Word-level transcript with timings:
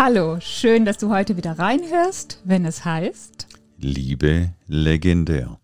Hallo, 0.00 0.38
schön, 0.38 0.84
dass 0.84 0.96
du 0.98 1.10
heute 1.10 1.36
wieder 1.36 1.58
reinhörst, 1.58 2.40
wenn 2.44 2.64
es 2.64 2.84
heißt 2.84 3.48
Liebe 3.78 4.50
legendär. 4.68 5.58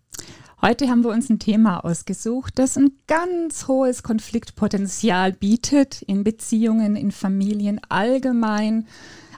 Heute 0.61 0.89
haben 0.89 1.05
wir 1.05 1.11
uns 1.11 1.29
ein 1.29 1.39
Thema 1.39 1.85
ausgesucht, 1.85 2.59
das 2.59 2.77
ein 2.77 2.91
ganz 3.07 3.69
hohes 3.69 4.03
Konfliktpotenzial 4.03 5.31
bietet 5.31 6.01
in 6.01 6.25
Beziehungen, 6.25 6.97
in 6.97 7.11
Familien 7.11 7.79
allgemein, 7.87 8.87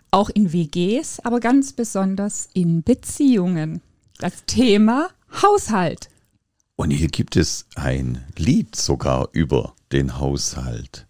auch 0.10 0.32
in 0.32 0.52
WGs, 0.52 1.20
aber 1.20 1.42
ganz 1.42 1.74
besonders 1.74 2.50
in 2.56 2.82
Beziehungen. 2.82 3.82
Das 4.18 4.46
Thema 4.48 5.10
Haushalt. 5.44 6.10
Und 6.76 6.90
hier 6.90 7.10
gibt 7.10 7.36
es 7.36 7.68
ein 7.76 8.26
Lied 8.36 8.76
sogar 8.76 9.30
über 9.32 9.76
den 9.92 10.18
Haushalt. 10.18 11.07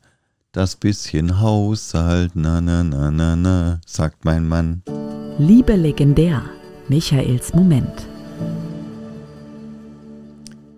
Das 0.54 0.78
bisschen 0.78 1.42
Haushalt, 1.42 2.36
na 2.36 2.62
na 2.62 2.82
na 2.82 3.12
na 3.12 3.36
na, 3.36 3.82
sagt 3.86 4.24
mein 4.24 4.48
Mann. 4.48 4.82
Liebe 5.38 5.76
legendär. 5.76 6.42
Michaels 6.88 7.54
Moment. 7.54 8.08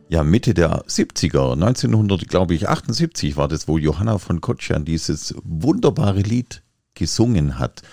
Ja, 0.10 0.24
Mitte 0.24 0.56
der 0.56 0.86
70er, 0.88 1.54
1900, 1.54 2.28
glaube 2.28 2.56
ich, 2.56 2.68
78 2.68 3.38
war 3.38 3.48
das, 3.48 3.68
wo 3.68 3.78
Johanna 3.78 4.18
von 4.18 4.42
Kotschan 4.42 4.86
dieses 4.86 5.36
wunderbare 5.44 6.22
Lied 6.22 6.64
gesungen 6.96 7.60
hat. 7.60 7.84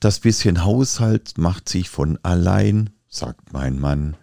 Das 0.00 0.20
bisschen 0.20 0.64
Haushalt 0.64 1.36
macht 1.36 1.68
sich 1.68 1.90
von 1.90 2.18
allein, 2.22 2.88
sagt 3.06 3.52
mein 3.52 3.78
Mann. 3.78 4.16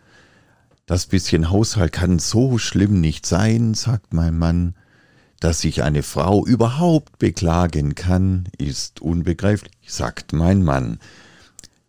Das 0.87 1.05
bisschen 1.05 1.51
Haushalt 1.51 1.91
kann 1.91 2.17
so 2.17 2.57
schlimm 2.57 2.99
nicht 2.99 3.27
sein, 3.27 3.75
sagt 3.75 4.11
mein 4.11 4.35
Mann. 4.39 4.73
Dass 5.39 5.61
sich 5.61 5.83
eine 5.83 6.01
Frau 6.03 6.45
überhaupt 6.45 7.19
beklagen 7.19 7.95
kann, 7.95 8.47
ist 8.57 9.01
unbegreiflich, 9.01 9.73
sagt 9.87 10.33
mein 10.33 10.63
Mann. 10.63 10.99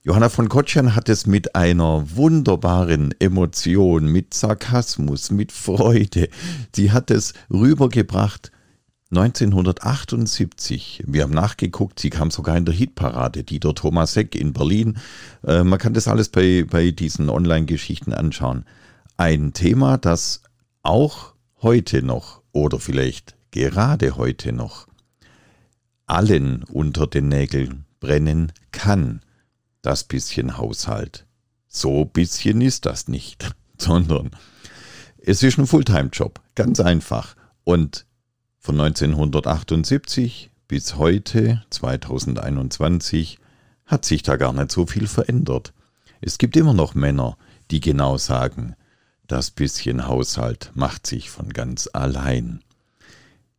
Johanna 0.03 0.29
von 0.29 0.49
Kotschan 0.49 0.95
hat 0.95 1.09
es 1.09 1.27
mit 1.27 1.57
einer 1.57 2.05
wunderbaren 2.15 3.13
Emotion, 3.19 4.07
mit 4.07 4.35
Sarkasmus, 4.35 5.31
mit 5.31 5.51
Freude, 5.51 6.29
sie 6.75 6.93
hat 6.93 7.11
es 7.11 7.35
rübergebracht 7.51 8.53
1978. 9.11 11.05
Wir 11.07 11.23
haben 11.23 11.33
nachgeguckt, 11.33 12.01
sie 12.01 12.11
kam 12.11 12.31
sogar 12.31 12.57
in 12.57 12.65
der 12.65 12.75
Hitparade, 12.75 13.45
Dieter 13.45 13.75
Thomasek 13.75 14.35
in 14.35 14.53
Berlin. 14.53 14.99
Äh, 15.47 15.63
man 15.63 15.79
kann 15.79 15.95
das 15.95 16.09
alles 16.09 16.29
bei, 16.29 16.65
bei 16.69 16.91
diesen 16.91 17.31
Online-Geschichten 17.31 18.13
anschauen. 18.13 18.65
Ein 19.17 19.53
Thema, 19.53 19.97
das 19.97 20.43
auch 20.83 21.35
heute 21.63 22.03
noch 22.03 22.43
oder 22.57 22.81
vielleicht 22.81 23.37
gerade 23.51 24.17
heute 24.17 24.53
noch 24.53 24.89
allen 26.07 26.62
unter 26.65 27.07
den 27.07 27.29
Nägeln 27.29 27.85
brennen 28.01 28.53
kann 28.73 29.21
das 29.83 30.05
bisschen 30.05 30.57
Haushalt. 30.57 31.27
So 31.69 32.07
bisschen 32.07 32.62
ist 32.62 32.87
das 32.87 33.09
nicht, 33.09 33.55
sondern 33.79 34.31
es 35.19 35.43
ist 35.43 35.59
ein 35.59 35.67
Fulltime-Job, 35.67 36.41
ganz 36.55 36.81
einfach. 36.81 37.37
Und 37.65 38.06
von 38.59 38.81
1978 38.81 40.50
bis 40.67 40.97
heute, 40.97 41.62
2021, 41.71 43.38
hat 43.84 44.05
sich 44.05 44.23
da 44.23 44.37
gar 44.37 44.53
nicht 44.53 44.73
so 44.73 44.87
viel 44.87 45.06
verändert. 45.06 45.75
Es 46.21 46.38
gibt 46.38 46.56
immer 46.56 46.73
noch 46.73 46.94
Männer, 46.94 47.37
die 47.71 47.81
genau 47.81 48.17
sagen, 48.17 48.77
das 49.26 49.50
bisschen 49.50 50.06
Haushalt 50.06 50.70
macht 50.75 51.06
sich 51.06 51.31
von 51.31 51.53
ganz 51.53 51.88
allein. 51.92 52.62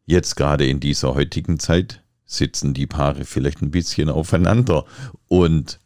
Jetzt 0.05 0.35
gerade 0.35 0.65
in 0.65 0.79
dieser 0.79 1.15
heutigen 1.15 1.59
Zeit 1.59 2.01
sitzen 2.25 2.73
die 2.73 2.87
Paare 2.87 3.25
vielleicht 3.25 3.61
ein 3.61 3.71
bisschen 3.71 4.09
aufeinander 4.09 4.85
und 5.27 5.79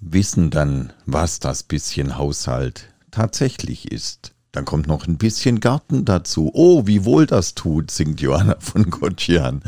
wissen 0.00 0.50
dann, 0.50 0.92
was 1.06 1.38
das 1.38 1.62
bisschen 1.62 2.18
Haushalt 2.18 2.92
tatsächlich 3.10 3.90
ist. 3.90 4.34
Dann 4.52 4.64
kommt 4.64 4.86
noch 4.86 5.06
ein 5.06 5.18
bisschen 5.18 5.60
Garten 5.60 6.04
dazu. 6.04 6.50
Oh, 6.54 6.86
wie 6.86 7.04
wohl 7.04 7.26
das 7.26 7.54
tut, 7.54 7.90
singt 7.90 8.20
Johanna 8.20 8.56
von 8.60 8.90
Gotschian. 8.90 9.62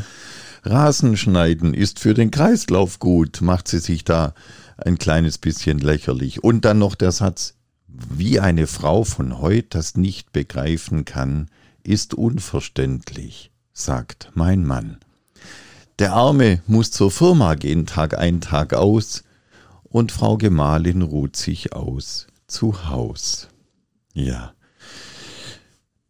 Rasenschneiden 0.63 1.73
ist 1.73 1.99
für 1.99 2.13
den 2.13 2.31
Kreislauf 2.31 2.99
gut, 2.99 3.41
macht 3.41 3.67
sie 3.67 3.79
sich 3.79 4.03
da 4.03 4.33
ein 4.77 4.97
kleines 4.97 5.37
bisschen 5.37 5.79
lächerlich. 5.79 6.43
Und 6.43 6.65
dann 6.65 6.79
noch 6.79 6.95
der 6.95 7.11
Satz, 7.11 7.55
wie 7.93 8.39
eine 8.39 8.67
Frau 8.67 9.03
von 9.03 9.39
heute 9.39 9.67
das 9.69 9.95
nicht 9.95 10.31
begreifen 10.31 11.05
kann, 11.05 11.49
ist 11.83 12.13
unverständlich, 12.13 13.51
sagt 13.73 14.31
mein 14.33 14.65
Mann. 14.65 14.97
Der 15.99 16.13
Arme 16.13 16.61
muss 16.67 16.91
zur 16.91 17.11
Firma 17.11 17.55
gehen, 17.55 17.85
Tag 17.85 18.17
ein, 18.17 18.41
Tag 18.41 18.73
aus, 18.73 19.23
und 19.83 20.11
Frau 20.11 20.37
Gemahlin 20.37 21.01
ruht 21.01 21.35
sich 21.35 21.73
aus 21.73 22.27
zu 22.47 22.89
Haus. 22.89 23.49
Ja, 24.13 24.53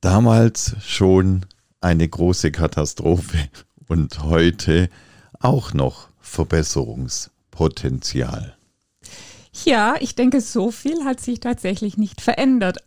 damals 0.02 0.76
schon 0.86 1.46
eine 1.82 2.08
große 2.08 2.52
Katastrophe 2.52 3.50
und 3.88 4.24
heute 4.24 4.90
auch 5.40 5.74
noch 5.74 6.10
Verbesserungspotenzial. 6.20 8.56
Ja, 9.66 9.96
ich 10.00 10.16
denke, 10.16 10.40
so 10.40 10.72
viel 10.72 11.04
hat 11.04 11.20
sich 11.20 11.42
tatsächlich 11.42 11.98
nicht 11.98 12.22
verändert. 12.22 12.78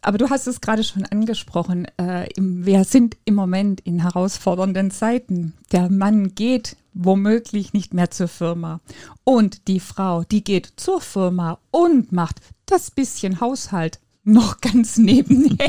Aber 0.00 0.16
du 0.16 0.30
hast 0.30 0.46
es 0.46 0.60
gerade 0.60 0.82
schon 0.82 1.04
angesprochen. 1.04 1.86
Äh, 1.98 2.28
wir 2.36 2.84
sind 2.84 3.16
im 3.26 3.34
Moment 3.34 3.80
in 3.80 4.00
herausfordernden 4.00 4.90
Zeiten. 4.90 5.52
Der 5.70 5.90
Mann 5.90 6.34
geht 6.34 6.76
womöglich 6.94 7.74
nicht 7.74 7.92
mehr 7.92 8.10
zur 8.10 8.28
Firma. 8.28 8.80
Und 9.24 9.68
die 9.68 9.80
Frau, 9.80 10.24
die 10.24 10.42
geht 10.42 10.72
zur 10.76 11.00
Firma 11.00 11.58
und 11.70 12.10
macht 12.10 12.40
das 12.66 12.90
bisschen 12.90 13.40
Haushalt 13.40 14.00
noch 14.24 14.60
ganz 14.62 14.96
nebenher. 14.96 15.68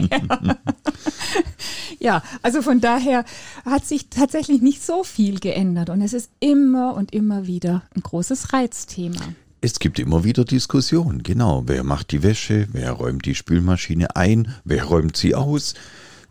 ja, 2.00 2.24
also 2.42 2.62
von 2.62 2.80
daher 2.80 3.26
hat 3.66 3.86
sich 3.86 4.10
tatsächlich 4.10 4.62
nicht 4.62 4.84
so 4.84 5.04
viel 5.04 5.40
geändert 5.40 5.90
und 5.90 6.02
es 6.02 6.14
ist 6.14 6.32
immer 6.40 6.96
und 6.96 7.14
immer 7.14 7.46
wieder 7.46 7.84
ein 7.96 8.02
großes 8.02 8.54
Reizthema. 8.54 9.22
Es 9.62 9.80
gibt 9.80 10.00
immer 10.00 10.24
wieder 10.24 10.46
Diskussionen, 10.46 11.22
genau. 11.22 11.64
Wer 11.66 11.84
macht 11.84 12.12
die 12.12 12.24
Wäsche? 12.24 12.68
Wer 12.72 12.94
räumt 12.94 13.25
die 13.25 13.36
Spülmaschine 13.36 14.16
ein? 14.16 14.56
Wer 14.64 14.86
räumt 14.86 15.18
sie 15.18 15.36
aus? 15.36 15.74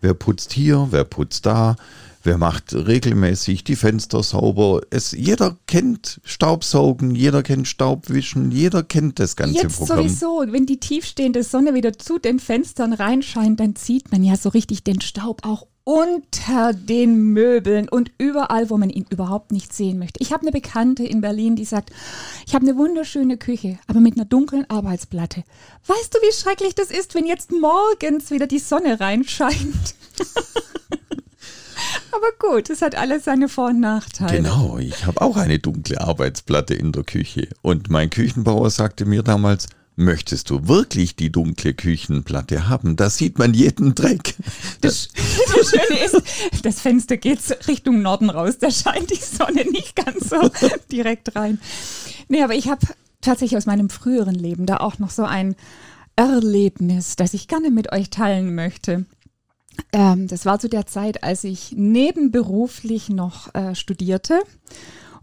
Wer 0.01 0.15
putzt 0.15 0.53
hier? 0.53 0.89
Wer 0.91 1.05
putzt 1.05 1.45
da? 1.45 1.77
Wer 2.23 2.39
macht 2.39 2.75
regelmäßig 2.75 3.65
die 3.65 3.77
Fenster 3.77 4.23
sauber? 4.23 4.81
Es, 4.91 5.13
jeder 5.13 5.57
kennt 5.67 6.21
Staubsaugen, 6.25 7.15
jeder 7.15 7.43
kennt 7.43 7.69
Staubwischen, 7.69 8.51
jeder 8.51 8.83
kennt 8.83 9.19
das 9.19 9.37
ganze 9.37 9.63
Jetzt 9.63 9.79
Programm. 9.79 10.09
sowieso, 10.09 10.45
wenn 10.49 10.67
die 10.67 10.81
tiefstehende 10.81 11.43
Sonne 11.43 11.75
wieder 11.75 11.99
zu 11.99 12.19
den 12.19 12.39
Fenstern 12.39 12.93
reinscheint, 12.93 13.61
dann 13.61 13.77
sieht 13.77 14.11
man 14.11 14.25
ja 14.25 14.37
so 14.37 14.49
richtig 14.49 14.85
den 14.85 15.01
Staub 15.01 15.47
auch 15.47 15.67
unter 15.89 16.75
den 16.75 17.33
Möbeln 17.33 17.89
und 17.89 18.11
überall, 18.19 18.69
wo 18.69 18.77
man 18.77 18.91
ihn 18.91 19.07
überhaupt 19.09 19.53
nicht 19.53 19.73
sehen 19.73 19.99
möchte. 19.99 20.21
Ich 20.21 20.35
habe 20.35 20.43
eine 20.43 20.53
Bekannte 20.53 21.03
in 21.03 21.23
Berlin, 21.23 21.57
die 21.57 21.65
sagt, 21.65 21.93
ich 22.47 22.55
habe 22.55 22.67
eine 22.67 22.77
wunderschöne 22.77 23.39
Küche, 23.39 23.79
aber 23.87 23.99
mit 24.01 24.17
einer 24.17 24.27
dunklen 24.27 24.69
Arbeitsplatte. 24.69 25.45
Weißt 25.87 26.15
du, 26.15 26.19
wie 26.19 26.33
schrecklich 26.35 26.75
das 26.75 26.91
ist, 26.91 27.15
wenn 27.15 27.25
jetzt 27.25 27.53
morgens 27.53 28.31
wieder 28.31 28.47
die 28.47 28.59
Sonne 28.59 29.01
reinscheint? 29.01 29.95
aber 32.13 32.33
gut, 32.39 32.69
es 32.69 32.83
hat 32.83 32.95
alles 32.95 33.25
seine 33.25 33.49
Vor- 33.49 33.69
und 33.69 33.81
Nachteile. 33.81 34.37
Genau, 34.37 34.77
ich 34.77 35.07
habe 35.07 35.23
auch 35.23 35.39
eine 35.39 35.59
dunkle 35.59 36.03
Arbeitsplatte 36.03 36.75
in 36.75 36.93
der 36.93 37.05
Küche. 37.05 37.49
Und 37.63 37.89
mein 37.89 38.11
Küchenbauer 38.11 38.69
sagte 38.69 39.07
mir 39.07 39.23
damals, 39.23 39.69
Möchtest 40.01 40.51
du 40.51 40.69
wirklich 40.69 41.17
die 41.17 41.33
dunkle 41.33 41.75
Küchenplatte 41.75 42.69
haben? 42.69 42.95
Da 42.95 43.11
sieht 43.11 43.41
man 43.41 43.53
jeden 43.53 43.97
Dreck. 43.97 44.37
Das, 44.81 45.09
das 45.53 45.71
Schöne 45.71 45.99
ist, 46.05 46.23
das 46.63 46.81
Fenster 46.81 47.17
geht 47.17 47.41
Richtung 47.67 48.01
Norden 48.01 48.31
raus. 48.31 48.59
Da 48.61 48.71
scheint 48.71 49.11
die 49.11 49.17
Sonne 49.17 49.69
nicht 49.69 49.97
ganz 49.97 50.31
so 50.31 50.37
direkt 50.93 51.35
rein. 51.35 51.61
Nee, 52.29 52.45
aber 52.45 52.55
ich 52.55 52.69
habe 52.69 52.87
tatsächlich 53.21 53.57
aus 53.57 53.67
meinem 53.67 53.91
früheren 53.91 54.37
Leben 54.37 54.67
da 54.67 54.77
auch 54.77 55.01
noch 55.01 55.11
so 55.11 55.25
ein 55.25 55.57
Erlebnis, 56.15 57.17
das 57.17 57.35
ich 57.35 57.49
gerne 57.49 57.73
mit 57.73 57.91
euch 57.91 58.09
teilen 58.09 58.55
möchte. 58.55 59.05
Ähm, 59.93 60.29
das 60.29 60.47
war 60.47 60.61
zu 60.61 60.69
der 60.69 60.87
Zeit, 60.87 61.25
als 61.25 61.43
ich 61.43 61.73
nebenberuflich 61.73 63.09
noch 63.09 63.53
äh, 63.53 63.75
studierte 63.75 64.43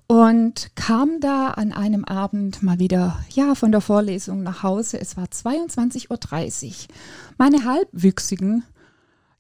und 0.08 0.76
kam 0.76 1.20
da 1.20 1.50
an 1.52 1.72
einem 1.72 2.06
Abend 2.06 2.62
mal 2.62 2.80
wieder, 2.80 3.20
ja, 3.32 3.56
von 3.56 3.72
der 3.72 3.82
Vorlesung 3.82 4.44
nach 4.44 4.64
Hause. 4.64 5.00
Es 5.00 5.18
war 5.18 5.26
22.30 5.26 6.10
Uhr. 6.10 6.96
Meine 7.38 7.66
halbwüchsigen, 7.66 8.64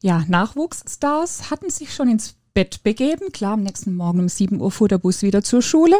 ja, 0.01 0.23
Nachwuchsstars 0.27 1.51
hatten 1.51 1.69
sich 1.69 1.93
schon 1.93 2.09
ins 2.09 2.35
Bett 2.53 2.83
begeben. 2.83 3.31
Klar, 3.31 3.53
am 3.53 3.63
nächsten 3.63 3.95
Morgen 3.95 4.21
um 4.21 4.29
7 4.29 4.59
Uhr 4.59 4.71
fuhr 4.71 4.87
der 4.87 4.97
Bus 4.97 5.21
wieder 5.21 5.43
zur 5.43 5.61
Schule. 5.61 5.97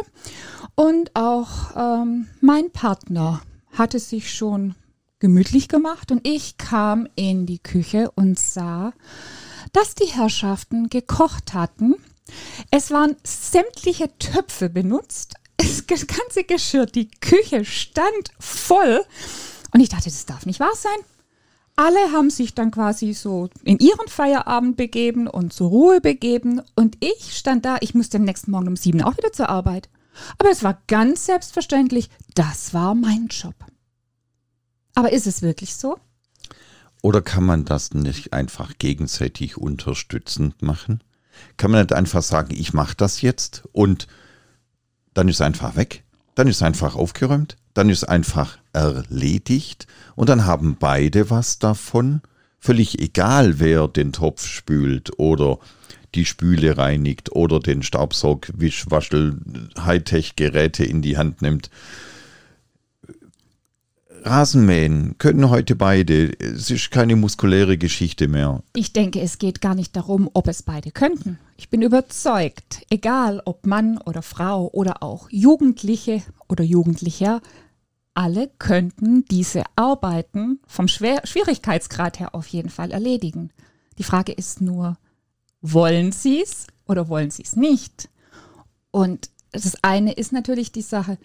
Und 0.74 1.14
auch 1.14 1.76
ähm, 1.76 2.26
mein 2.40 2.70
Partner 2.70 3.42
hatte 3.72 3.98
sich 3.98 4.34
schon 4.34 4.74
gemütlich 5.18 5.68
gemacht 5.68 6.10
und 6.10 6.26
ich 6.26 6.56
kam 6.56 7.08
in 7.14 7.46
die 7.46 7.58
Küche 7.58 8.10
und 8.14 8.38
sah, 8.38 8.92
dass 9.72 9.94
die 9.94 10.06
Herrschaften 10.06 10.88
gekocht 10.88 11.54
hatten. 11.54 11.94
Es 12.70 12.90
waren 12.90 13.16
sämtliche 13.24 14.16
Töpfe 14.18 14.68
benutzt, 14.68 15.34
das 15.88 16.06
ganze 16.06 16.44
Geschirr, 16.44 16.86
die 16.86 17.10
Küche 17.10 17.64
stand 17.64 18.30
voll. 18.38 19.02
Und 19.72 19.80
ich 19.80 19.88
dachte, 19.88 20.04
das 20.04 20.26
darf 20.26 20.46
nicht 20.46 20.60
wahr 20.60 20.74
sein. 20.74 20.98
Alle 21.76 22.12
haben 22.12 22.30
sich 22.30 22.54
dann 22.54 22.70
quasi 22.70 23.12
so 23.12 23.50
in 23.62 23.78
ihren 23.78 24.08
Feierabend 24.08 24.76
begeben 24.76 25.28
und 25.28 25.52
zur 25.52 25.68
Ruhe 25.68 26.00
begeben. 26.00 26.62
Und 26.74 26.96
ich 27.00 27.36
stand 27.36 27.64
da, 27.66 27.76
ich 27.80 27.94
musste 27.94 28.16
am 28.16 28.24
nächsten 28.24 28.50
Morgen 28.50 28.68
um 28.68 28.76
sieben 28.76 29.02
auch 29.02 29.16
wieder 29.16 29.32
zur 29.32 29.50
Arbeit. 29.50 29.90
Aber 30.38 30.50
es 30.50 30.62
war 30.62 30.82
ganz 30.86 31.26
selbstverständlich, 31.26 32.08
das 32.34 32.72
war 32.72 32.94
mein 32.94 33.26
Job. 33.28 33.54
Aber 34.94 35.12
ist 35.12 35.26
es 35.26 35.42
wirklich 35.42 35.74
so? 35.74 35.98
Oder 37.02 37.20
kann 37.20 37.44
man 37.44 37.66
das 37.66 37.92
nicht 37.92 38.32
einfach 38.32 38.78
gegenseitig 38.78 39.58
unterstützend 39.58 40.62
machen? 40.62 41.02
Kann 41.56 41.70
man 41.70 41.80
nicht 41.80 41.92
einfach 41.92 42.22
sagen, 42.22 42.54
ich 42.56 42.72
mache 42.72 42.96
das 42.96 43.22
jetzt 43.22 43.64
und 43.72 44.06
dann 45.14 45.28
ist 45.28 45.36
es 45.36 45.40
einfach 45.40 45.76
weg, 45.76 46.04
dann 46.34 46.48
ist 46.48 46.56
es 46.56 46.62
einfach 46.62 46.94
aufgeräumt, 46.94 47.56
dann 47.74 47.88
ist 47.88 48.02
es 48.02 48.08
einfach 48.08 48.58
erledigt 48.72 49.86
und 50.14 50.28
dann 50.28 50.44
haben 50.44 50.76
beide 50.78 51.30
was 51.30 51.58
davon. 51.58 52.20
Völlig 52.58 53.00
egal, 53.00 53.58
wer 53.60 53.88
den 53.88 54.12
Topf 54.12 54.46
spült 54.46 55.18
oder 55.18 55.58
die 56.14 56.24
Spüle 56.24 56.76
reinigt 56.76 57.32
oder 57.32 57.60
den 57.60 57.82
Staubsaug, 57.82 58.48
Wischwaschel, 58.54 59.38
Hightech-Geräte 59.78 60.84
in 60.84 61.02
die 61.02 61.16
Hand 61.16 61.42
nimmt. 61.42 61.70
Rasenmähen 64.26 65.16
können 65.18 65.50
heute 65.50 65.76
beide. 65.76 66.38
Es 66.40 66.70
ist 66.70 66.90
keine 66.90 67.14
muskuläre 67.16 67.78
Geschichte 67.78 68.26
mehr. 68.26 68.62
Ich 68.74 68.92
denke, 68.92 69.20
es 69.20 69.38
geht 69.38 69.60
gar 69.60 69.74
nicht 69.74 69.94
darum, 69.94 70.28
ob 70.34 70.48
es 70.48 70.62
beide 70.62 70.90
könnten. 70.90 71.38
Ich 71.56 71.70
bin 71.70 71.80
überzeugt, 71.80 72.84
egal 72.90 73.40
ob 73.44 73.66
Mann 73.66 73.98
oder 73.98 74.22
Frau 74.22 74.68
oder 74.72 75.02
auch 75.02 75.28
Jugendliche 75.30 76.22
oder 76.48 76.64
Jugendlicher, 76.64 77.40
alle 78.14 78.50
könnten 78.58 79.24
diese 79.26 79.62
Arbeiten 79.76 80.58
vom 80.66 80.88
Schwer 80.88 81.20
Schwierigkeitsgrad 81.24 82.18
her 82.18 82.34
auf 82.34 82.48
jeden 82.48 82.70
Fall 82.70 82.90
erledigen. 82.90 83.50
Die 83.98 84.04
Frage 84.04 84.32
ist 84.32 84.60
nur, 84.60 84.96
wollen 85.60 86.12
sie 86.12 86.42
es 86.42 86.66
oder 86.86 87.08
wollen 87.08 87.30
sie 87.30 87.42
es 87.44 87.56
nicht? 87.56 88.08
Und 88.90 89.30
das 89.52 89.76
eine 89.82 90.12
ist 90.12 90.32
natürlich 90.32 90.72
die 90.72 90.82
Sache, 90.82 91.18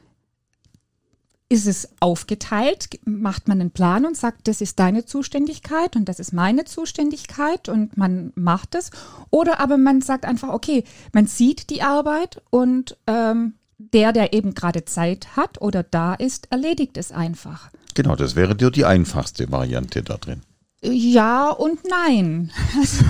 ist 1.52 1.68
es 1.68 1.90
aufgeteilt, 2.00 2.88
macht 3.04 3.50
man 3.50 3.60
einen 3.60 3.72
Plan 3.72 4.06
und 4.06 4.16
sagt, 4.16 4.48
das 4.48 4.62
ist 4.62 4.80
deine 4.80 5.04
Zuständigkeit 5.04 5.98
und 5.98 6.08
das 6.08 6.22
ist 6.22 6.32
meine 6.32 6.64
Zuständigkeit 6.64 7.68
und 7.68 7.98
man 7.98 8.32
macht 8.36 8.74
es. 8.74 8.90
Oder 9.32 9.60
aber 9.60 9.78
man 9.78 10.00
sagt 10.02 10.24
einfach, 10.24 10.48
okay, 10.48 10.86
man 11.12 11.28
sieht 11.28 11.70
die 11.70 11.82
Arbeit 11.82 12.42
und 12.52 12.96
ähm, 13.06 13.56
der, 13.78 14.14
der 14.14 14.32
eben 14.32 14.54
gerade 14.54 14.86
Zeit 14.86 15.36
hat 15.36 15.60
oder 15.62 15.84
da 15.84 16.14
ist, 16.14 16.50
erledigt 16.52 16.96
es 16.96 17.12
einfach. 17.12 17.70
Genau, 17.96 18.16
das 18.16 18.38
wäre 18.38 18.56
dir 18.56 18.72
die 18.72 18.86
einfachste 18.86 19.52
Variante 19.52 20.04
da 20.04 20.16
drin. 20.16 20.44
Ja 20.82 21.50
und 21.50 21.82
nein. 21.88 22.52
Also, 22.78 23.06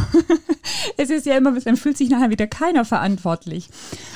es 0.98 1.10
ist 1.10 1.26
ja 1.26 1.38
immer, 1.38 1.52
dann 1.60 1.78
fühlt 1.78 1.98
sich 1.98 2.10
nachher 2.10 2.30
wieder 2.30 2.48
keiner 2.48 2.86
verantwortlich. 2.86 3.70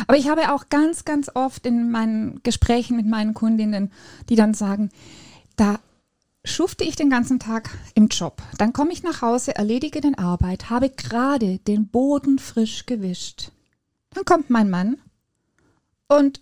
Aber 0.07 0.17
ich 0.17 0.29
habe 0.29 0.53
auch 0.53 0.69
ganz, 0.69 1.05
ganz 1.05 1.29
oft 1.33 1.65
in 1.65 1.91
meinen 1.91 2.41
Gesprächen 2.43 2.97
mit 2.97 3.05
meinen 3.05 3.33
Kundinnen, 3.33 3.91
die 4.29 4.35
dann 4.35 4.53
sagen, 4.53 4.89
da 5.55 5.79
schufte 6.43 6.83
ich 6.83 6.95
den 6.95 7.09
ganzen 7.09 7.39
Tag 7.39 7.69
im 7.93 8.07
Job. 8.07 8.41
Dann 8.57 8.73
komme 8.73 8.91
ich 8.91 9.03
nach 9.03 9.21
Hause, 9.21 9.55
erledige 9.55 10.01
den 10.01 10.17
Arbeit, 10.17 10.69
habe 10.69 10.89
gerade 10.89 11.59
den 11.59 11.87
Boden 11.87 12.39
frisch 12.39 12.85
gewischt. 12.85 13.51
Dann 14.11 14.25
kommt 14.25 14.49
mein 14.49 14.69
Mann 14.69 14.97
und 16.07 16.39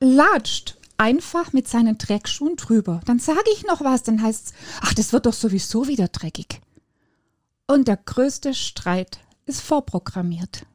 latscht 0.00 0.76
einfach 0.98 1.52
mit 1.52 1.68
seinen 1.68 1.98
Dreckschuhen 1.98 2.56
drüber. 2.56 3.00
Dann 3.04 3.18
sage 3.18 3.50
ich 3.54 3.64
noch 3.64 3.82
was, 3.82 4.02
dann 4.02 4.22
heißt 4.22 4.46
es, 4.46 4.52
ach, 4.80 4.94
das 4.94 5.12
wird 5.12 5.26
doch 5.26 5.32
sowieso 5.32 5.88
wieder 5.88 6.08
dreckig. 6.08 6.60
Und 7.66 7.88
der 7.88 7.96
größte 7.96 8.54
Streit 8.54 9.18
ist 9.44 9.60
vorprogrammiert. 9.60 10.66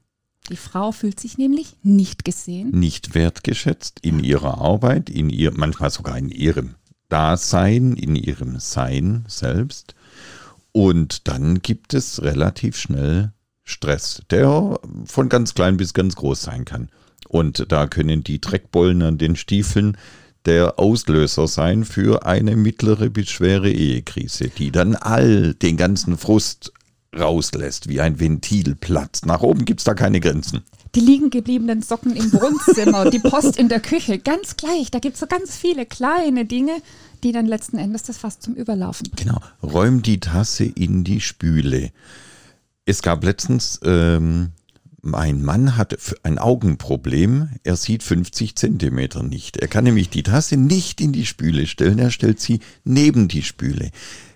Die 0.49 0.57
Frau 0.57 0.91
fühlt 0.91 1.19
sich 1.19 1.37
nämlich 1.37 1.75
nicht 1.83 2.25
gesehen. 2.25 2.71
Nicht 2.71 3.15
wertgeschätzt 3.15 3.99
in 4.01 4.19
ihrer 4.19 4.59
Arbeit, 4.59 5.09
in 5.09 5.29
ihr, 5.29 5.51
manchmal 5.51 5.91
sogar 5.91 6.17
in 6.17 6.29
ihrem 6.29 6.75
Dasein, 7.09 7.93
in 7.93 8.15
ihrem 8.15 8.59
Sein 8.59 9.25
selbst. 9.27 9.95
Und 10.71 11.27
dann 11.27 11.61
gibt 11.61 11.93
es 11.93 12.21
relativ 12.21 12.77
schnell 12.77 13.33
Stress, 13.63 14.23
der 14.29 14.79
von 15.05 15.29
ganz 15.29 15.53
klein 15.53 15.77
bis 15.77 15.93
ganz 15.93 16.15
groß 16.15 16.41
sein 16.41 16.65
kann. 16.65 16.89
Und 17.31 17.71
da 17.71 17.87
können 17.87 18.25
die 18.25 18.41
Dreckbollen 18.41 19.01
an 19.03 19.17
den 19.17 19.37
Stiefeln 19.37 19.95
der 20.45 20.79
Auslöser 20.79 21.47
sein 21.47 21.85
für 21.85 22.25
eine 22.25 22.57
mittlere 22.57 23.09
bis 23.09 23.29
schwere 23.29 23.71
Ehekrise, 23.71 24.49
die 24.49 24.69
dann 24.69 24.95
all 24.95 25.53
den 25.53 25.77
ganzen 25.77 26.17
Frust 26.17 26.73
rauslässt, 27.17 27.87
wie 27.87 28.01
ein 28.01 28.19
Ventil 28.19 28.75
platzt. 28.75 29.25
Nach 29.25 29.43
oben 29.43 29.63
gibt 29.63 29.79
es 29.79 29.85
da 29.85 29.93
keine 29.93 30.19
Grenzen. 30.19 30.63
Die 30.93 30.99
liegen 30.99 31.29
gebliebenen 31.29 31.81
Socken 31.81 32.17
im 32.17 32.33
Wohnzimmer, 32.33 33.09
die 33.09 33.19
Post 33.19 33.57
in 33.57 33.69
der 33.69 33.79
Küche, 33.79 34.19
ganz 34.19 34.57
gleich. 34.57 34.91
Da 34.91 34.99
gibt 34.99 35.13
es 35.13 35.21
so 35.21 35.27
ganz 35.27 35.55
viele 35.55 35.85
kleine 35.85 36.43
Dinge, 36.43 36.81
die 37.23 37.31
dann 37.31 37.45
letzten 37.45 37.77
Endes 37.77 38.03
das 38.03 38.17
fast 38.17 38.43
zum 38.43 38.55
Überlaufen 38.55 39.09
bringen. 39.09 39.29
Genau. 39.29 39.41
Räum 39.63 40.01
die 40.01 40.19
Tasse 40.19 40.65
in 40.65 41.05
die 41.05 41.21
Spüle. 41.21 41.91
Es 42.83 43.01
gab 43.01 43.23
letztens 43.23 43.79
ähm, 43.85 44.51
mein 45.01 45.43
Mann 45.43 45.77
hat 45.77 45.97
ein 46.23 46.37
Augenproblem. 46.37 47.49
Er 47.63 47.75
sieht 47.75 48.03
50 48.03 48.55
Zentimeter 48.55 49.23
nicht. 49.23 49.57
Er 49.57 49.67
kann 49.67 49.83
nämlich 49.83 50.09
die 50.09 50.23
Tasse 50.23 50.57
nicht 50.57 51.01
in 51.01 51.11
die 51.11 51.25
Spüle 51.25 51.65
stellen. 51.67 51.99
Er 51.99 52.11
stellt 52.11 52.39
sie 52.39 52.59
neben 52.83 53.27
die 53.27 53.43
Spüle. 53.43 53.91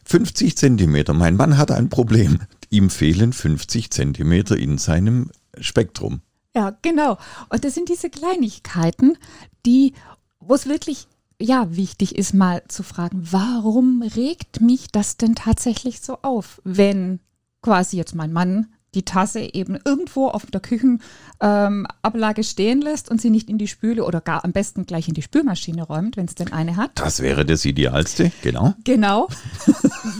50 0.06 0.58
Zentimeter. 0.58 1.14
Mein 1.14 1.36
Mann 1.36 1.58
hat 1.58 1.72
ein 1.72 1.90
Problem. 1.90 2.40
Ihm 2.70 2.90
fehlen 2.90 3.34
50 3.34 3.92
Zentimeter 3.92 4.58
in 4.58 4.78
seinem 4.78 5.32
Spektrum. 5.60 6.22
Ja, 6.56 6.76
genau. 6.82 7.18
Und 7.50 7.64
das 7.64 7.74
sind 7.74 7.90
diese 7.90 8.10
Kleinigkeiten, 8.10 9.18
die, 9.66 9.94
wo 10.40 10.56
es 10.56 10.68
wirklich 10.68 11.08
ja, 11.40 11.76
wichtig 11.76 12.16
ist, 12.16 12.34
mal 12.34 12.64
zu 12.68 12.82
fragen, 12.82 13.28
warum 13.32 14.02
regt 14.02 14.62
mich 14.62 14.88
das 14.92 15.18
denn 15.18 15.36
tatsächlich 15.36 16.00
so 16.00 16.20
auf, 16.22 16.62
wenn 16.64 17.20
quasi 17.62 17.98
jetzt 17.98 18.16
mein 18.16 18.32
Mann 18.32 18.68
die 18.96 19.04
Tasse 19.04 19.42
eben 19.54 19.78
irgendwo 19.84 20.28
auf 20.28 20.46
der 20.48 20.62
Küchenablage 20.62 22.42
ähm, 22.42 22.44
stehen 22.44 22.82
lässt 22.82 23.12
und 23.12 23.22
sie 23.22 23.30
nicht 23.30 23.50
in 23.50 23.58
die 23.58 23.68
Spüle 23.68 24.06
oder 24.06 24.22
gar 24.22 24.44
am 24.44 24.54
besten 24.54 24.86
gleich 24.86 25.08
in 25.08 25.14
die 25.14 25.22
Spülmaschine 25.22 25.84
räumt, 25.84 26.18
wenn 26.18 26.26
es 26.26 26.36
denn 26.36 26.54
eine 26.54 26.78
hat. 26.78 26.92
Das 26.96 27.20
wäre 27.20 27.46
das 27.46 27.66
Idealste, 27.66 28.32
genau. 28.42 28.74
Genau. 28.84 29.28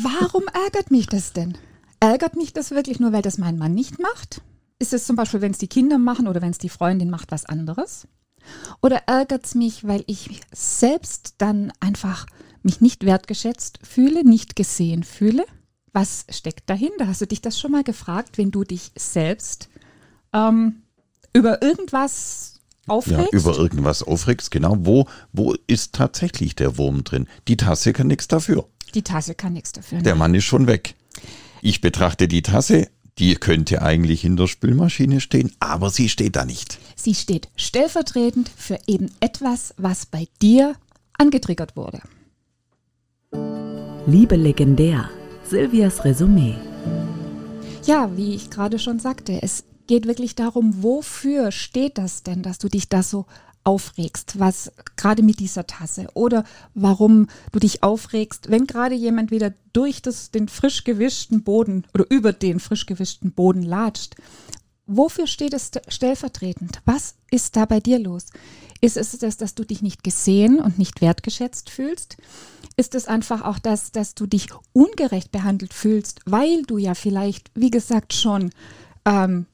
Warum 0.04 0.44
ärgert 0.54 0.92
mich 0.92 1.08
das 1.08 1.34
denn? 1.34 1.58
Ärgert 2.00 2.36
mich 2.36 2.54
das 2.54 2.72
wirklich 2.72 3.00
nur, 3.00 3.14
weil 3.14 3.22
das 3.22 3.38
mein 3.38 3.58
Mann 3.58 3.74
nicht 3.74 4.00
macht? 4.00 4.42
Ist 4.78 4.94
es 4.94 5.06
zum 5.06 5.16
Beispiel, 5.16 5.42
wenn 5.42 5.52
es 5.52 5.58
die 5.58 5.70
Kinder 5.70 5.98
machen 5.98 6.28
oder 6.28 6.42
wenn 6.42 6.52
es 6.52 6.58
die 6.58 6.70
Freundin 6.70 7.10
macht, 7.10 7.32
was 7.32 7.46
anderes? 7.46 8.08
Oder 8.82 9.04
ärgert 9.08 9.46
es 9.46 9.56
mich, 9.56 9.88
weil 9.88 10.04
ich 10.06 10.42
selbst 10.52 11.36
dann 11.38 11.72
einfach 11.80 12.28
mich 12.62 12.82
nicht 12.82 13.06
wertgeschätzt 13.06 13.80
fühle, 13.84 14.24
nicht 14.24 14.56
gesehen 14.56 15.04
fühle? 15.04 15.46
Was 15.96 16.26
steckt 16.30 16.70
dahinter? 16.70 17.08
Hast 17.08 17.22
du 17.22 17.26
dich 17.26 17.40
das 17.40 17.58
schon 17.58 17.72
mal 17.72 17.86
gefragt, 17.86 18.38
wenn 18.38 18.52
du 18.52 18.66
dich 18.66 18.92
selbst 18.98 19.70
ähm, 20.34 20.82
über 21.32 21.62
irgendwas 21.62 22.60
aufregst? 22.86 23.32
Ja, 23.32 23.40
über 23.40 23.56
irgendwas 23.56 24.04
aufregst, 24.04 24.52
genau. 24.52 24.76
Wo, 24.80 25.08
wo 25.32 25.56
ist 25.68 25.94
tatsächlich 25.94 26.54
der 26.54 26.78
Wurm 26.78 27.06
drin? 27.06 27.28
Die 27.48 27.56
Tasse 27.56 27.94
kann 27.94 28.08
nichts 28.08 28.28
dafür. 28.28 28.68
Die 28.94 29.04
Tasse 29.04 29.36
kann 29.36 29.54
nichts 29.54 29.72
dafür. 29.72 30.02
Der 30.02 30.16
Mann 30.16 30.36
ist 30.36 30.44
schon 30.44 30.68
weg. 30.68 30.96
Ich 31.62 31.80
betrachte 31.80 32.28
die 32.28 32.42
Tasse, 32.42 32.90
die 33.18 33.36
könnte 33.36 33.82
eigentlich 33.82 34.26
in 34.26 34.36
der 34.36 34.48
Spülmaschine 34.48 35.22
stehen, 35.22 35.54
aber 35.62 35.92
sie 35.92 36.10
steht 36.10 36.36
da 36.36 36.44
nicht. 36.44 36.78
Sie 36.98 37.16
steht 37.16 37.48
stellvertretend 37.56 38.52
für 38.54 38.80
eben 38.86 39.12
etwas, 39.22 39.74
was 39.78 40.06
bei 40.06 40.28
dir 40.42 40.76
angetriggert 41.18 41.78
wurde. 41.78 42.02
Liebe 44.06 44.36
legendär. 44.36 45.10
Silvias 45.48 46.04
Resümee. 46.04 46.56
Ja, 47.86 48.16
wie 48.18 48.34
ich 48.34 48.50
gerade 48.50 48.80
schon 48.80 49.00
sagte, 49.00 49.42
es 49.42 49.64
geht 49.88 50.08
wirklich 50.08 50.34
darum, 50.36 50.82
wofür 50.82 51.52
steht 51.52 51.98
das 51.98 52.24
denn, 52.24 52.42
dass 52.42 52.58
du 52.58 52.68
dich 52.68 52.90
da 52.90 53.04
so 53.04 53.26
aufregst, 53.64 54.40
was 54.40 54.72
gerade 54.96 55.24
mit 55.24 55.40
dieser 55.40 55.68
Tasse 55.68 56.08
oder 56.14 56.46
warum 56.74 57.28
du 57.52 57.60
dich 57.60 57.84
aufregst, 57.84 58.50
wenn 58.50 58.68
gerade 58.68 58.96
jemand 58.96 59.32
wieder 59.32 59.54
durch 59.74 60.02
das, 60.02 60.32
den 60.32 60.48
frisch 60.48 60.84
gewischten 60.84 61.44
Boden 61.44 61.86
oder 61.94 62.06
über 62.10 62.34
den 62.34 62.60
frisch 62.60 62.86
gewischten 62.86 63.32
Boden 63.32 63.64
latscht. 63.64 64.16
Wofür 64.88 65.26
steht 65.26 65.54
es 65.54 65.72
stellvertretend? 65.88 66.82
Was 66.86 67.16
ist 67.32 67.56
da 67.56 67.66
bei 67.66 67.80
dir 67.80 67.98
los? 67.98 68.28
Ist 68.86 68.98
es 68.98 69.18
das, 69.18 69.36
dass 69.36 69.56
du 69.56 69.64
dich 69.64 69.82
nicht 69.82 70.04
gesehen 70.04 70.60
und 70.60 70.78
nicht 70.78 71.02
wertgeschätzt 71.02 71.72
fühlst? 71.72 72.18
Ist 72.78 72.94
es 72.94 73.08
einfach 73.08 73.44
auch 73.44 73.58
das, 73.58 73.92
dass 73.92 74.14
du 74.14 74.28
dich 74.28 74.50
ungerecht 74.74 75.32
behandelt 75.32 75.74
fühlst, 75.74 76.20
weil 76.28 76.62
du 76.62 76.78
ja 76.78 76.94
vielleicht, 76.94 77.50
wie 77.56 77.72
gesagt, 77.72 78.14
schon 78.14 78.52
ähm, 79.04 79.48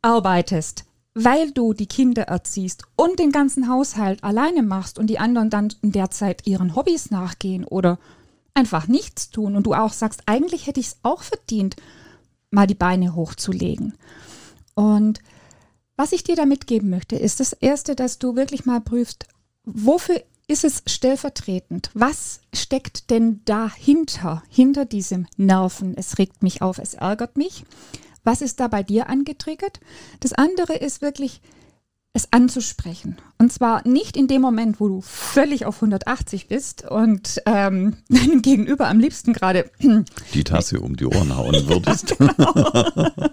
arbeitest, 0.00 0.86
weil 1.12 1.50
du 1.50 1.74
die 1.74 1.84
Kinder 1.84 2.22
erziehst 2.22 2.84
und 2.96 3.18
den 3.18 3.32
ganzen 3.32 3.68
Haushalt 3.68 4.24
alleine 4.24 4.62
machst 4.62 4.98
und 4.98 5.08
die 5.08 5.18
anderen 5.18 5.50
dann 5.50 5.74
in 5.82 5.92
der 5.92 6.10
Zeit 6.10 6.46
ihren 6.46 6.74
Hobbys 6.74 7.10
nachgehen 7.10 7.66
oder 7.66 7.98
einfach 8.54 8.88
nichts 8.88 9.28
tun 9.28 9.56
und 9.56 9.66
du 9.66 9.74
auch 9.74 9.92
sagst, 9.92 10.22
eigentlich 10.24 10.66
hätte 10.66 10.80
ich 10.80 10.86
es 10.86 10.96
auch 11.02 11.22
verdient, 11.22 11.76
mal 12.50 12.66
die 12.66 12.74
Beine 12.74 13.14
hochzulegen. 13.14 13.92
Und 14.72 15.20
was 15.96 16.12
ich 16.12 16.24
dir 16.24 16.36
da 16.36 16.46
mitgeben 16.46 16.90
möchte, 16.90 17.16
ist 17.16 17.40
das 17.40 17.52
Erste, 17.52 17.94
dass 17.94 18.18
du 18.18 18.36
wirklich 18.36 18.64
mal 18.64 18.80
prüfst, 18.80 19.26
wofür 19.64 20.22
ist 20.48 20.64
es 20.64 20.82
stellvertretend? 20.86 21.90
Was 21.94 22.40
steckt 22.54 23.10
denn 23.10 23.40
dahinter, 23.44 24.42
hinter 24.48 24.84
diesem 24.84 25.26
Nerven? 25.36 25.96
Es 25.96 26.18
regt 26.18 26.42
mich 26.42 26.62
auf, 26.62 26.78
es 26.78 26.94
ärgert 26.94 27.36
mich. 27.36 27.64
Was 28.24 28.42
ist 28.42 28.60
da 28.60 28.68
bei 28.68 28.82
dir 28.82 29.08
angetriggert? 29.08 29.80
Das 30.20 30.32
andere 30.32 30.74
ist 30.74 31.02
wirklich, 31.02 31.40
es 32.14 32.30
anzusprechen. 32.30 33.16
Und 33.38 33.52
zwar 33.52 33.86
nicht 33.88 34.18
in 34.18 34.28
dem 34.28 34.42
Moment, 34.42 34.80
wo 34.80 34.88
du 34.88 35.00
völlig 35.00 35.64
auf 35.64 35.76
180 35.76 36.46
bist 36.46 36.88
und 36.88 37.40
ähm, 37.46 37.96
deinem 38.08 38.42
Gegenüber 38.42 38.88
am 38.88 39.00
liebsten 39.00 39.32
gerade 39.32 39.70
die 40.34 40.44
Tasse 40.44 40.80
um 40.80 40.96
die 40.96 41.06
Ohren 41.06 41.34
hauen 41.36 41.68
würdest. 41.68 42.18
genau. 42.18 43.08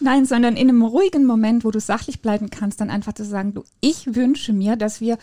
Nein, 0.00 0.26
sondern 0.26 0.56
in 0.56 0.68
einem 0.68 0.82
ruhigen 0.82 1.24
Moment, 1.24 1.64
wo 1.64 1.70
du 1.70 1.78
sachlich 1.78 2.20
bleiben 2.20 2.50
kannst, 2.50 2.80
dann 2.80 2.90
einfach 2.90 3.12
zu 3.12 3.24
sagen, 3.24 3.54
du, 3.54 3.64
ich 3.80 4.14
wünsche 4.14 4.52
mir, 4.52 4.74
dass 4.76 5.00
wir 5.00 5.16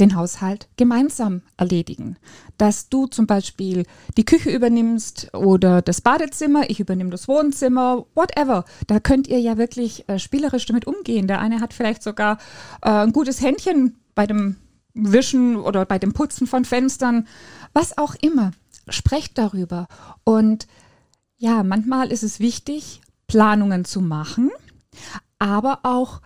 den 0.00 0.16
Haushalt 0.16 0.68
gemeinsam 0.76 1.42
erledigen. 1.56 2.16
Dass 2.56 2.88
du 2.88 3.06
zum 3.06 3.26
Beispiel 3.26 3.84
die 4.16 4.24
Küche 4.24 4.50
übernimmst 4.50 5.34
oder 5.34 5.82
das 5.82 6.00
Badezimmer, 6.00 6.70
ich 6.70 6.80
übernehme 6.80 7.10
das 7.10 7.28
Wohnzimmer, 7.28 8.06
whatever. 8.14 8.64
Da 8.86 9.00
könnt 9.00 9.28
ihr 9.28 9.40
ja 9.40 9.58
wirklich 9.58 10.08
äh, 10.08 10.18
spielerisch 10.18 10.66
damit 10.66 10.86
umgehen. 10.86 11.26
Der 11.28 11.40
eine 11.40 11.60
hat 11.60 11.74
vielleicht 11.74 12.02
sogar 12.02 12.38
äh, 12.82 12.90
ein 12.90 13.12
gutes 13.12 13.40
Händchen 13.42 13.96
bei 14.14 14.26
dem 14.26 14.56
Wischen 14.94 15.56
oder 15.56 15.84
bei 15.84 15.98
dem 15.98 16.12
Putzen 16.12 16.46
von 16.46 16.64
Fenstern, 16.64 17.26
was 17.72 17.98
auch 17.98 18.14
immer. 18.20 18.52
Sprecht 18.88 19.38
darüber. 19.38 19.86
Und 20.24 20.66
ja, 21.36 21.62
manchmal 21.62 22.10
ist 22.10 22.24
es 22.24 22.40
wichtig, 22.40 23.00
Planungen 23.28 23.84
zu 23.84 24.00
machen, 24.00 24.50
aber 25.38 25.80
auch 25.82 26.20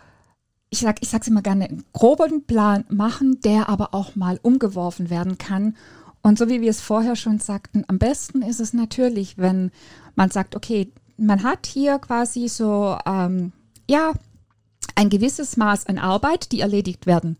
ich 0.72 0.80
sage 0.80 1.00
ich 1.02 1.10
sag's 1.10 1.28
immer 1.28 1.42
gerne, 1.42 1.68
einen 1.68 1.84
groben 1.92 2.44
Plan 2.46 2.84
machen, 2.88 3.40
der 3.42 3.68
aber 3.68 3.92
auch 3.92 4.16
mal 4.16 4.40
umgeworfen 4.42 5.10
werden 5.10 5.36
kann. 5.36 5.76
Und 6.22 6.38
so 6.38 6.48
wie 6.48 6.62
wir 6.62 6.70
es 6.70 6.80
vorher 6.80 7.14
schon 7.14 7.38
sagten, 7.40 7.84
am 7.88 7.98
besten 7.98 8.40
ist 8.40 8.58
es 8.58 8.72
natürlich, 8.72 9.36
wenn 9.36 9.70
man 10.14 10.30
sagt, 10.30 10.56
okay, 10.56 10.90
man 11.18 11.42
hat 11.42 11.66
hier 11.66 11.98
quasi 11.98 12.48
so, 12.48 12.96
ähm, 13.04 13.52
ja, 13.88 14.12
ein 14.94 15.10
gewisses 15.10 15.58
Maß 15.58 15.86
an 15.88 15.98
Arbeit, 15.98 16.52
die 16.52 16.60
erledigt 16.60 17.06
werden 17.06 17.36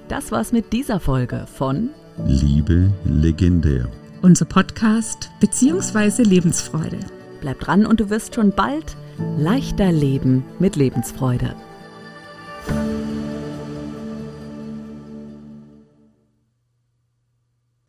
Das 0.08 0.30
war's 0.30 0.52
mit 0.52 0.72
dieser 0.72 1.00
Folge 1.00 1.46
von 1.52 1.90
Liebe 2.26 2.92
legendär. 3.04 3.88
Unser 4.22 4.44
Podcast 4.44 5.30
bzw. 5.40 6.22
Lebensfreude. 6.22 7.00
Bleib 7.40 7.58
dran 7.58 7.84
und 7.84 7.98
du 7.98 8.08
wirst 8.08 8.36
schon 8.36 8.52
bald 8.52 8.96
leichter 9.36 9.90
leben 9.90 10.44
mit 10.60 10.76
Lebensfreude. 10.76 11.56